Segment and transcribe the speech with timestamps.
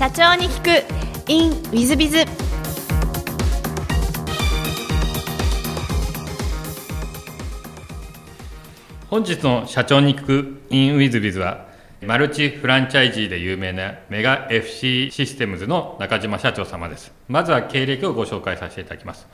[0.00, 1.30] 社長に聞く。
[1.30, 2.24] In ウィズビズ
[9.10, 11.66] 本日の社長に聞く in ウィズビズは
[12.02, 17.12] マルチフランチャイジーで有名なメガ FC システムズの中島社長様です。
[17.28, 19.26] まずは経歴をご紹介させていただきます、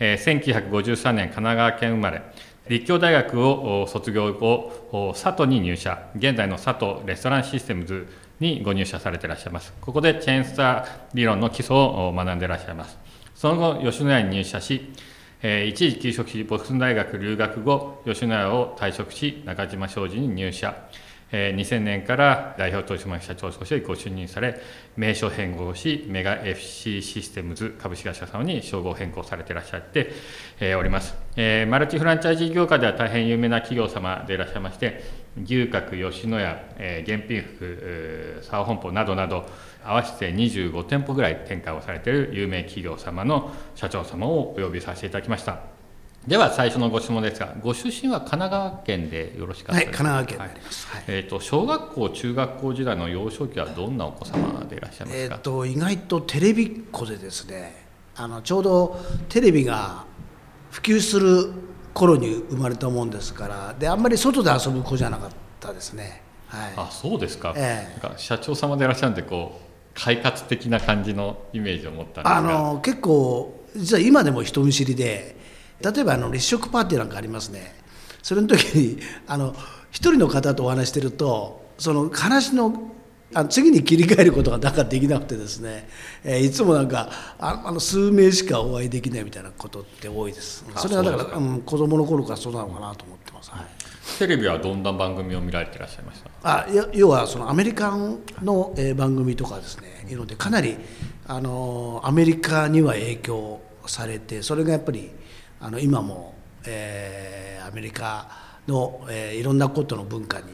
[0.00, 2.20] えー、1953年神奈川県生まれ
[2.68, 8.06] 立教大学を卒業後、佐渡に入社、現在の佐渡レストランシステムズ
[8.40, 9.72] にご入社されていらっしゃいます。
[9.80, 12.98] ここでチェーンスター理論の基礎を学んでいらっしゃいます。
[13.34, 14.92] その後、吉野家に入社し、
[15.42, 20.74] え、一時休職し、ボストン大学留学後、吉野家を退職し、中島商事に入社。
[21.32, 24.60] え、2000年から代表取締役社長としてご就任され、
[24.96, 30.10] 名称変更し、メガ FC システムズ株式会社様に称号変更されていらっしゃって、
[30.60, 31.66] え、おります、え。
[31.66, 35.02] マルチフランチャイズ業界では大変有名な企業様でいらっしゃいまして、
[35.36, 39.46] 牛角、吉野家、えー、原品服、沢本舗などなど、
[39.84, 45.60] 合わせて25店舗ぐらい展開をされている有名企業様の社長様をお呼びさせていただきました。
[46.26, 50.04] では最初のご質問ですが、ご出身は神奈川県でよろしかったですか？
[50.04, 50.86] はい、神奈川県であります。
[50.88, 55.34] はい、えっ、ー、と小学校中学校時代の幼少期はどんなお子様でいらっしゃいますか？
[55.34, 59.00] えっ、ー、と意外とテレビっ子でですね、あのちょうど
[59.30, 60.04] テレビが
[60.70, 61.52] 普及する
[61.94, 66.22] 頃に生まれたもんですから、であんまり外で遊ぶ子じゃなかったですね。
[66.48, 66.72] はい。
[66.76, 67.52] あ、そうですか。
[67.56, 72.36] えー、なんか社長様でいらっしゃるんでこう快活的な感じのイメージを持ったんですが。
[72.36, 75.40] あの結構実は今でも人見知りで。
[75.82, 77.74] 例えばあの立食パーティーなんかありますね
[78.22, 79.54] それの時にあの
[79.90, 82.92] 一人の方とお話してるとその話の
[83.32, 85.88] あの次に切り替えることがなかできなくてですね、
[86.24, 90.64] えー、いつもなんかああの数名しかお会いできないみたいなことって多いです。
[90.76, 96.30] それはだからうん、子供の頃からそうなのかなと思ってます、はい、テレビはどんな番組を見られていらっしゃいました？
[96.42, 100.76] あ要はそのアメリカンの、えー、番組とかですねいうのでかなり
[101.26, 105.10] あのアメリカには影響されてそれがやっぱり
[105.60, 106.34] あの今も、
[106.66, 108.28] えー、アメリカ
[108.66, 110.46] の、えー、いろんなことの文化に、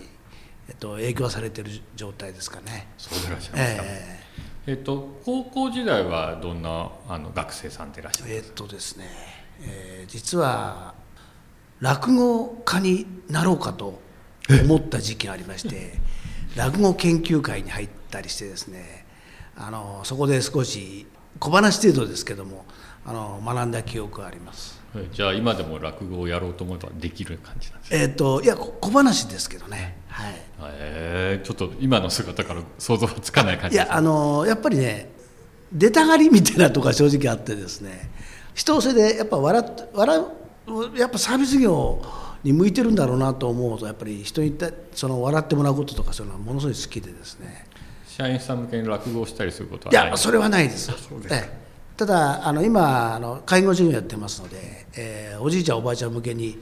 [0.69, 2.89] えっと、影響されている状態ですかね。
[2.99, 9.07] そうでいらっしゃいますか、えー、えっと、高校時代はどんなあの学生さんでいらっしゃいますえっとですね、
[9.63, 10.95] えー、実は
[11.81, 14.01] 落語家になろうかと
[14.65, 15.95] 思った時期がありまして
[16.57, 19.05] 落語研究会に入ったりしてですね
[19.57, 21.07] あのそこで少し
[21.39, 22.65] 小話程度ですけども
[23.05, 24.81] あの学んだ記憶があります。
[25.13, 27.97] じゃあ今でも落語をやろうと思えばできる感じなんですか。
[27.97, 29.99] えっ、といや小話ですけどね。
[30.09, 30.35] はい。
[30.63, 35.11] えー、ちょっと今の姿から想像つかない感じ、ね、いやあのやっぱりね
[35.73, 38.11] 出たがりみたいなとこ正直あってですね。
[38.55, 42.03] 人それでやっぱ笑っ笑うやっぱサービス業
[42.43, 44.57] に向いてるんだろうなと思うとやっぱり人に
[44.93, 47.67] その笑ってもらうこととかそういうのはものすごい好きでですね。
[48.07, 50.87] 社員さん向けに落語をしたりすることはいやそれはないです。
[50.87, 56.59] そうですええただあの今あの介護事業やってますので、えー、おじいちゃんおばあちゃん向けに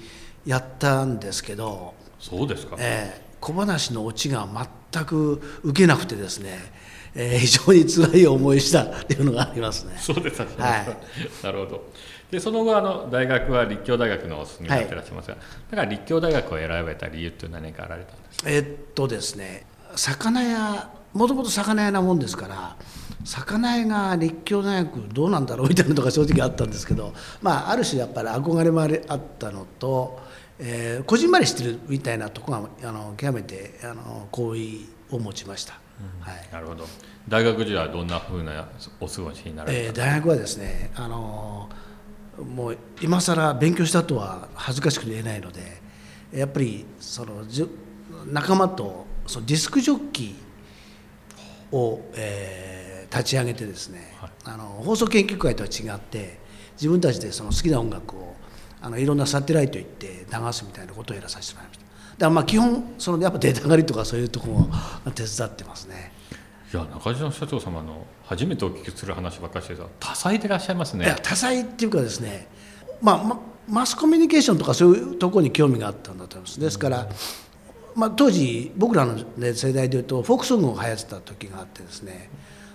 [0.46, 4.46] やったんですけどそうですか、えー、小話のオチが
[4.92, 6.58] 全く受けなくてですね、
[7.14, 9.96] えー、非常に辛い思いしたっていうのがありますね。
[9.98, 10.54] そうですはい、
[11.44, 11.90] なるほど。
[12.30, 18.50] でその後あの大学は立教大学のお進みになってらっしゃいますが、はい、だから立教大学を選ばれた理由っていうのは何かあられたんですか？
[18.50, 22.76] えっとですね魚屋もともと魚屋なもんですから
[23.24, 30.20] 魚屋が立教大学どうなんだろうみたいなのが正直あったんですけど、まあ、ある種やっぱり憧れもあったのと、
[30.58, 36.86] えー、こじんまりしてるみたいなとこがあの極めてあの好意を持ちました、うん、はい、なるほど。
[37.26, 38.68] 大学時代はどんなふうな
[39.00, 41.70] お過ごしになられた、えー、大学はですねあの
[42.54, 45.80] もう今更勉強したとは恥ずかしく言えないので
[46.34, 47.44] やっぱりその
[48.26, 52.73] 仲間とそのディスクジョッキーを、えー
[53.14, 56.40] 立ち上げてですね、はい、あの放送研究会とは違って
[56.72, 58.34] 自分たちでその好きな音楽を
[58.82, 61.84] あのいろんなサテライト行って流すみたいなことをやらさせてもらいました。
[61.84, 64.70] だからまあ基本そのやっぱデータ狩りとかそういうところも
[65.14, 66.12] 手伝ってますね。
[66.72, 71.04] いや中島社長様の初めてお聞きする話ばっかりです多彩でいらっしゃいますね。
[71.04, 72.48] いや多彩っていうかですね
[73.00, 76.60] まあ、ま、マスコミュニケーションとかそういうところに興味があったんだと思います。
[76.60, 77.08] ですから、
[77.94, 82.28] まあ、当時僕らの、ね、世代でいうとフォークソングが流行ってた時があってですね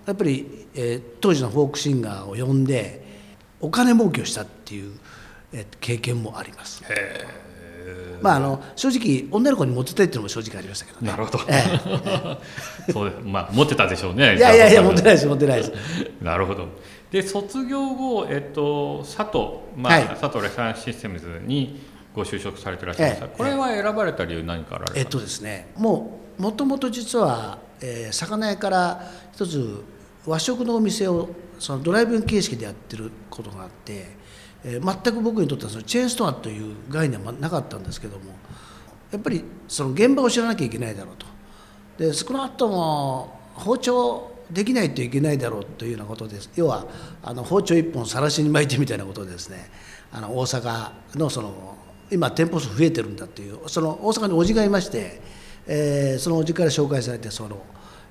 [0.09, 3.05] やっぱり、えー、当時のフォークシンガーを呼んで
[3.61, 4.93] お金儲けをしたっていう、
[5.53, 6.83] えー、経験もあります。
[8.21, 11.07] まああの正直女の子にモテたいっていうのも正直ありましたけどね。
[11.11, 11.39] なるほど。
[11.47, 11.63] え
[12.87, 14.35] え、 そうまあモテたでしょうね。
[14.35, 15.71] いやいやいやモテないですモテないです。
[16.21, 16.67] なるほど。
[17.11, 21.81] で卒業後えっと佐藤まあ、はい、佐藤レサンシステムズに
[22.13, 23.25] ご就職されてらっしゃいました。
[23.27, 24.85] ええ、これは選ばれた理由何かあら？
[24.93, 29.83] れえっとですねもうもともと実は、えー、魚屋から一つ
[30.25, 31.29] 和食のお店を
[31.59, 34.17] そのドライブイン形式でやってることがあって、
[34.63, 38.25] えー全く僕にとってはそのチェーンストアという概念はなかったんですけども
[39.11, 41.25] やっぱりその現場を知らなきゃいけないだろうと。
[41.97, 46.49] で少なくとも包丁できないといけないだろうというようなことです。
[46.55, 46.85] 要は
[47.23, 49.69] あの包丁一本さらしに巻いてみたいなことですね。
[50.11, 51.77] あの大阪のその
[52.11, 55.21] 今店舗数増えてるんだっていうその大阪におじがいまして、
[55.67, 57.57] えーそのおじから紹介されてその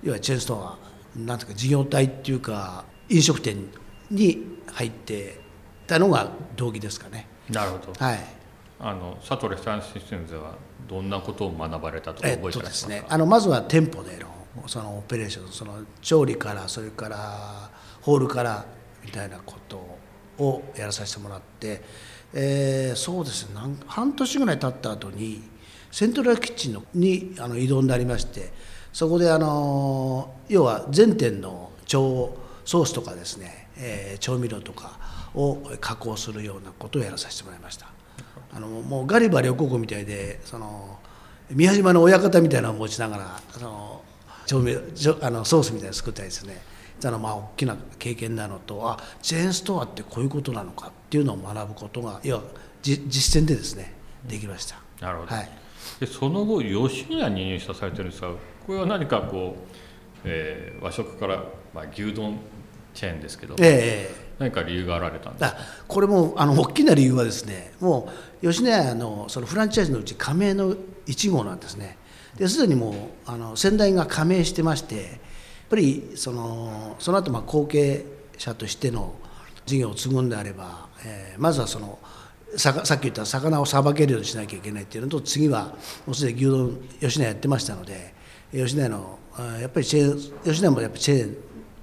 [0.02, 0.88] 要はチェーンストア
[1.26, 3.56] なんていうか事業体っていうか飲食店
[4.11, 5.41] に入って
[5.87, 7.26] たのが動機ですかね。
[7.50, 7.93] なるほど。
[8.05, 8.19] はい。
[8.81, 10.55] あの佐藤レストランシステムズでは
[10.88, 17.70] どんなことを学ばれたと覚えてっとですねらっしゃいますか、あのまずは店舗でのそのオペレーションその調理からそれから
[18.03, 18.65] ホールから
[19.05, 19.99] みたいなこと
[20.38, 21.82] をやらさせてもらって、
[22.32, 23.55] えーそうですね
[23.87, 25.43] 半年ぐらい経った後に
[25.91, 28.53] セントラルキッチンのにあの移動になりまして
[28.93, 34.99] そこであの要は全店の調ソースとかですね、えー調味料とか
[35.35, 37.87] を加工するようなことをやらさせてもらいました。
[38.52, 40.99] あのもうガリバー旅行みたいでその
[41.50, 44.02] 宮島の親方みたいなのを持ちながらその
[44.46, 44.76] 調味
[45.20, 46.61] あのソースみたいなの作ったりですね
[47.05, 52.43] あのまあ大きな経験なのとあチェーンストアってこういうことなのかっていうのを学ぶことが要は
[52.82, 53.94] じ実践でですね
[54.26, 54.76] できました。
[55.00, 55.50] なるほど、はい
[56.00, 58.31] でその後吉野家に入社されてるんですが
[58.69, 59.76] これは何かこう、
[60.25, 61.43] えー和食から、
[61.75, 62.38] まあ、牛丼
[62.93, 65.53] チェーンですけど、ええ何か理由があられたんです
[65.88, 68.09] これもあの大きな理由はですねも
[68.41, 70.76] う吉野家のそのフランチャイズのうち加盟の
[71.06, 71.97] 1号なんですね。
[72.37, 72.94] ですでにもう
[73.31, 75.05] あの先代が加盟してましてやっ
[75.70, 78.05] ぱりそのその後まあ後継
[78.37, 79.15] 者としての
[79.65, 81.99] 事業を継ぐんであれば、えーまずはその
[82.55, 85.75] さかさっき言った魚をさばけるようにしなきゃいけないっていうのと次は
[86.06, 88.18] もうすでに牛丼吉野家やってましたので
[88.52, 89.18] 吉野家の
[89.60, 91.36] やっぱりチェーン吉野家もやっぱりチェーン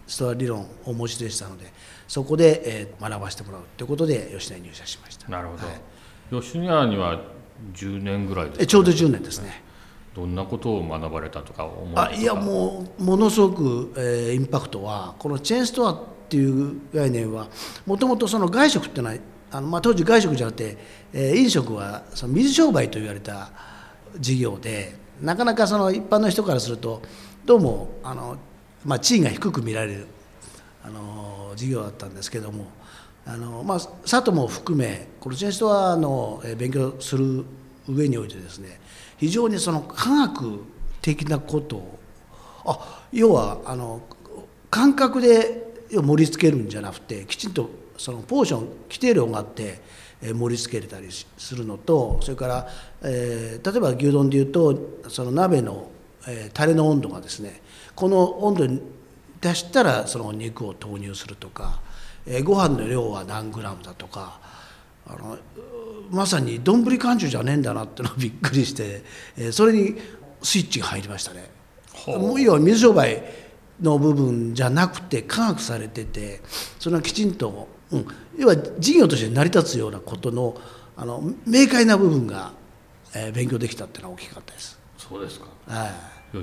[0.07, 1.71] ストア理論をお持ちでしたので
[2.07, 5.27] そこで、えー学ばせてもらうということで吉野家に入社しました。
[5.27, 6.43] なるほど、はい。
[6.43, 7.21] 吉野家には
[7.73, 9.63] 10年ぐらいですかえちょうど10年ですね。
[10.15, 17.47] どんなことを学ばれたとか思あいやもうものすごく、えーインパクトはこのチェーンストアっていう概念は
[17.85, 19.17] もともとその外食っていうのは
[19.51, 20.77] あの、まあ、当時外食じゃなくて、
[21.11, 23.51] えー飲食はその水商売と言われた
[24.19, 27.01] 事業でなかなかその一般の人からすると
[27.45, 28.37] どうもあの、
[28.83, 30.07] まあ、地位が低く見られる
[30.83, 32.67] あの事業だったんですけども
[33.25, 37.45] あの、まあ、佐藤も含めこのチェンストアの勉強する
[37.87, 38.79] 上においてですね
[39.17, 40.59] 非常にその科学
[41.01, 41.99] 的なことを
[42.65, 44.01] あ要はあの
[44.69, 48.59] 感覚で盛り付けるんじゃなくてきちんとそのポーション
[48.89, 49.79] 規定量があって
[50.33, 52.67] 盛り付けれたりしするのとそれから、
[53.03, 54.77] えー例えば牛丼でいうと
[55.09, 55.89] その鍋の、
[56.27, 57.61] えータレの温度がですね
[57.95, 58.81] この温度に
[59.41, 61.79] 達したらその肉を投入するとか、
[62.25, 64.39] えーご飯の量は何グラムだとか
[65.07, 65.37] あの
[66.09, 69.03] まさにどんぶり勘定じゃねえんだなってのをびっくりして、
[69.37, 69.95] えーそれに
[70.41, 71.49] スイッチが入りましたね。
[72.07, 73.23] もう要は水商売
[73.81, 76.41] の部分じゃなくて科学されてて
[76.79, 80.55] それはきちんと、うん、要は事業として成り立つようなことの
[80.97, 82.53] あの明快な部分が、
[83.13, 84.79] えー勉強できたっていうのは大きかったです。
[84.97, 85.47] そうですか。
[85.67, 85.91] はい。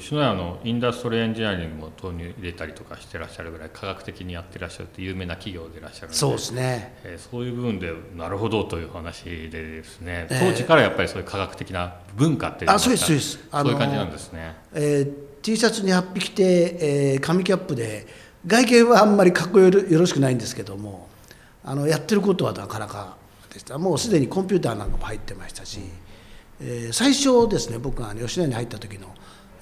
[0.01, 6.95] 吉野家のインダストリーエンジニアリングも投入入れたりとかしてらっしゃるぐらい科学的にやってらっしゃるって有名な企業でいらっしゃるのでそうですね。
[7.05, 10.27] えーそういう部分でなるほどという話でですね。
[10.31, 10.51] えー。
[10.51, 13.49] 当時からやっぱりそういう科学的な文化っていいますかあそうですそうです。
[13.51, 14.55] そういう感じなんですね。
[14.73, 16.77] えー T シャツに8匹着て、
[17.13, 18.07] えー紙キャップで
[18.47, 21.09] 外見はあんまりかっこよろしくないんですけども
[21.65, 23.17] あのやってることはなかなか
[23.53, 23.79] でした。
[23.79, 25.81] もうすでにコンピューターなんかも入ってましたし、
[26.61, 29.09] えー最初ですね僕が吉野家に入った時の、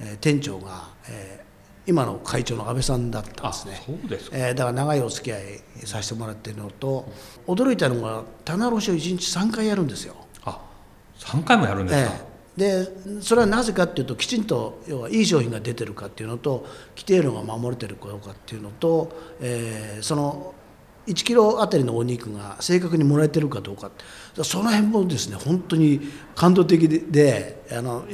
[0.00, 1.50] えー店長が、えー
[1.86, 3.82] 今の会長の安倍さんだったんあですね。
[3.84, 4.36] そうですか。
[4.36, 5.42] えーだから長いお付き合い
[5.86, 7.10] させてもらってるのと
[7.46, 10.14] 驚いたのが棚卸しを1日3回やるんですよ。
[10.44, 10.60] あ
[11.18, 12.88] 3回もやるんですか、ええで
[13.22, 16.66] それはなぜかっていうときちんと要はいい商品が出てるかっていうのと
[16.96, 20.54] 規定量が守れてるかどうかっていうのと、えーその
[21.06, 23.90] 1キロあたりのお肉が正確にもらえてるかどうか。
[24.44, 26.00] その辺もですね本当に
[26.34, 28.04] 感動的でであの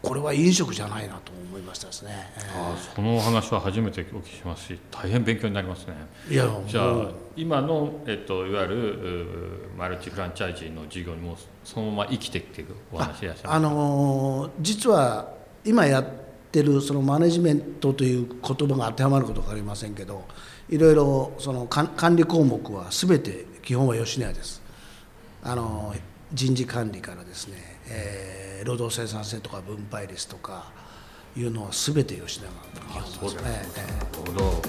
[0.00, 2.32] これは飲食じゃないなと思いましたですね。
[2.54, 5.94] あそのお話は初めてお聞きしますし大変勉強になりますね。
[6.30, 15.32] いやじゃあ今の、えっと、いわゆるマルチフランチャイジーの事業にもそのまま生きてきているお話でいらっしゃいますあのー実は
[15.64, 16.04] 今やっ
[16.50, 20.24] てるそのマネジメントという言葉が当てはまることかありませんけど
[20.68, 24.62] いろいろその管理項目は全て基本は吉野家です。
[25.42, 25.94] あの
[26.32, 27.56] 人事管理からですね、
[27.88, 30.70] えー、労働生産性とか分配率とか
[31.36, 32.52] いうのは全て吉永が
[32.90, 33.50] 基本ですね。
[33.50, 34.62] なるほど。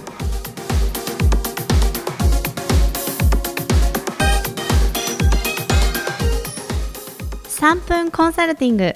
[7.63, 8.93] 3分コンサルティング。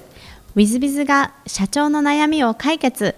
[0.56, 3.16] ウィズビズが社長の悩みを解決。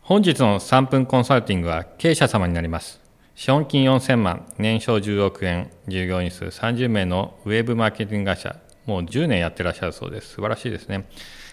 [0.00, 3.05] 本日の3分コンサルティングは経営者様になります。
[3.38, 11.06] 資本金4000万年商10億円従業員数30名のウェブマーケティング会社もう10年やってらっしゃるそうです素晴らしいですね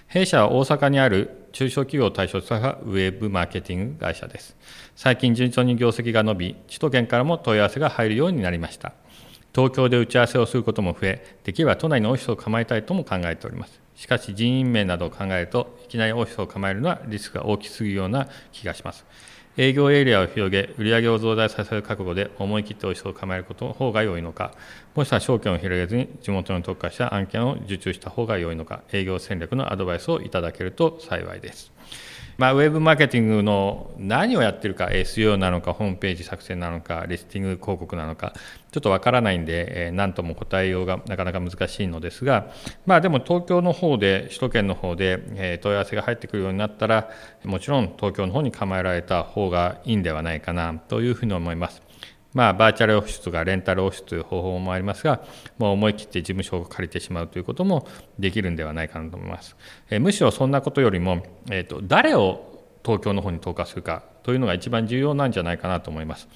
[0.07, 4.55] 弊社は大阪にある中小企業を対象としたウェブマーケティング会社です
[4.95, 8.93] 最近順調に業績が伸び首都圏からも問い合わせが入るようになりました
[9.53, 13.79] 東京で打ち合わせをすることも増え、できれば都内にオフィスを構えたいとも考えております。
[13.95, 19.05] しかし人員面などを考えると、いきなりオフィスを構えるのはリスクが大きすぎるような気がします。
[19.55, 24.51] 営業エリアを広げ、売上を増大させる覚悟で思い切っておいしそうを構えることの方が良いのか、
[24.95, 31.71] もしくは証券を広げずに地元に特化した案件を受注した方が良いのか、営業戦略のアドバイスをいただけると幸いです。
[32.37, 38.33] まあ、ウェブマーケティングの何をやってるか SEO なのかホームページ作成なのかリスティング広告なのか
[38.71, 42.51] ちょっとわからないんで、えー、何とも答えようがなかなか難しいのですが、
[42.87, 47.09] まあ、でも東京の方で首都圏の方で、えー、問い合わせが入ってくるようになったら
[47.43, 51.92] もちろん東京の方に構えられた方がいいんではないかなというふうに思います。
[52.33, 55.23] まあ、バーチャルオフィスとかレンタルオフィスという方法もありますが、
[55.57, 57.87] もう思い切って事務所を借りてしまうということも
[58.17, 59.55] できるんではないかなと思います。
[59.89, 66.27] えむしろそんなことよりも、えーと、誰を東京の方に投下するかというのが一番重要なんじゃないかなと思います。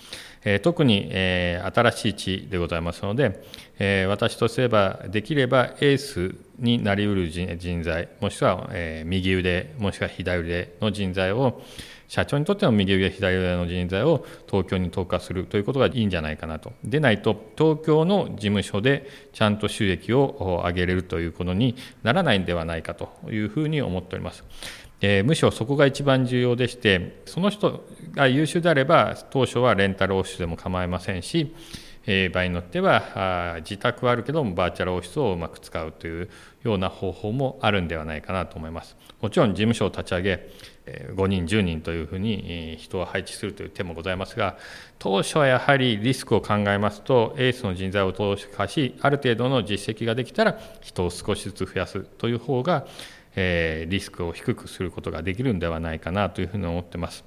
[0.43, 3.43] えー、特に、えー、新しい地でございますので、
[3.79, 11.61] えー、私とすればできればエースになりうる人材もしくは、え右腕もしくは左腕の人材を
[12.07, 16.73] 社長にとっての右上左上の人材を東京に投下するということがいいんじゃないかなと。
[16.83, 24.43] でないと、東京の事務所でちゃんと収益を上げれるということにならないんではないかというふうに思っております。
[24.99, 31.53] えー、むしろそこが一番重要でして、その人が優秀であれば、当初はレンタルオフィスでも構いませんし、
[32.07, 36.29] え、場合によっては自宅はあるけどもバーチャルオフィスをうまく使うという
[36.63, 38.95] ような方法もあるんではないかなと思います。
[39.21, 40.49] もちろん事務所を立ち上げ、
[41.15, 44.57] 5人、10人というふうに人を配置するという手もございますが、
[44.99, 52.85] 当初はやはりリスクを考えますと、エースの人材を投資化し、ある程度の実績ができたら、人を少しずつ増やすという方が、
[53.35, 57.25] リスクを低くすることができるんではないかなというふうに思ってます。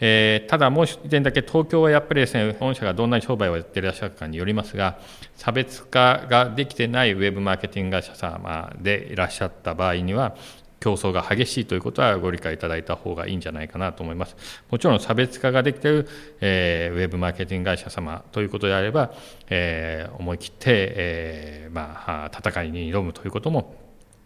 [0.00, 4.98] えー、ただもう一点だけ東京はやっぱりですね本社がどんな商売をやっていらっしゃるかによりますが
[5.36, 10.34] 差別化ができてないウェブマーケティング会社様でいらっしゃった場合には
[10.80, 14.34] 競争が激しいということはご理解いただいた方がいいんじゃないかなと思います。
[14.70, 16.08] もちろん差別化ができている、
[16.40, 19.12] えー、ウェブマーケティング会社様ということであれば、
[19.50, 23.74] えー、思い切って、えー、まあ、戦いに挑むということも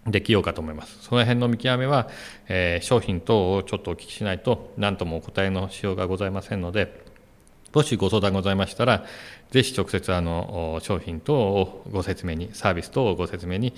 [0.06, 0.98] できようかと思います。
[1.02, 2.08] その辺の見極めは、
[2.48, 7.04] えー、商品等をちょっとお聞きしないと何ともお答えのしようがございませんので、
[7.74, 9.04] もしご相談ございましたら、
[9.50, 13.74] ぜひ直接あの商品等をご説明に、サービス等をご説明に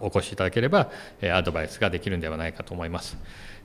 [0.00, 0.90] お越しいただければ、
[1.32, 3.16] アドバイスができるんではないかと思います。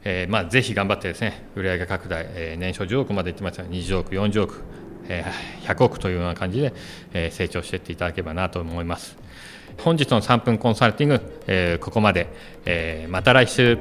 [0.04, 4.62] えー、まあ、ぜひ頑張ってですね、売上拡大、えー、年商10億までいってますが、20億、40億、
[5.10, 5.26] え、
[5.64, 6.74] 100億というような感じで、
[7.14, 9.18] え、成長していっていただければなと思います。
[9.80, 12.28] 本日の3分コンサルティング、えー、ここまで、
[12.66, 13.78] えー、また来週。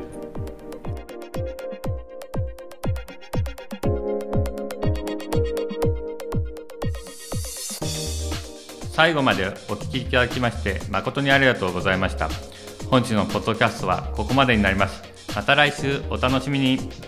[8.93, 12.31] 最後までお聞きいただきまして誠にありがとうございました。
[12.91, 15.03] 本日のポッドキャストはここまでになります。
[15.35, 16.01] また来週。
[16.09, 17.06] お楽しみに。